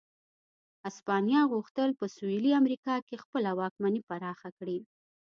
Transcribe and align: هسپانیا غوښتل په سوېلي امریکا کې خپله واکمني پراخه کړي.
هسپانیا 0.85 1.41
غوښتل 1.51 1.89
په 1.99 2.05
سوېلي 2.15 2.51
امریکا 2.61 2.95
کې 3.07 3.21
خپله 3.23 3.49
واکمني 3.59 4.01
پراخه 4.09 4.49
کړي. 4.57 4.79